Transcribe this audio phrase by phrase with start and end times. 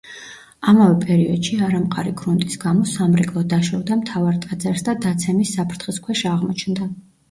[0.69, 6.95] ამავე პერიოდში არამყარი გრუნტის გამო სამრეკლო დაშორდა მთავარ ტაძარს და დაცემის საფრთხის ქვეშ აღმოჩნდა.